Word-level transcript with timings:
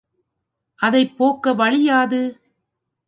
அதைப் 0.79 1.13
போக்க 1.17 1.53
வழி 1.53 1.81
யாது? 1.83 2.21